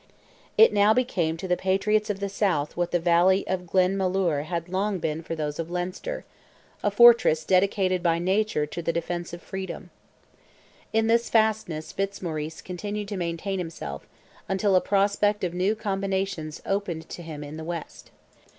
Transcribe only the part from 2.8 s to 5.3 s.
the valley of Glenmalure had long been